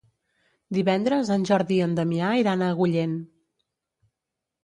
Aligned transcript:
Divendres 0.77 1.29
en 1.35 1.43
Jordi 1.49 1.75
i 1.75 1.83
en 1.87 1.93
Damià 1.99 2.31
iran 2.45 2.63
a 2.63 2.69
Agullent. 2.77 3.13